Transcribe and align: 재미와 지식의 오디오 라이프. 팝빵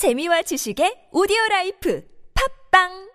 재미와 0.00 0.40
지식의 0.48 1.12
오디오 1.12 1.36
라이프. 1.50 2.00
팝빵 2.32 3.09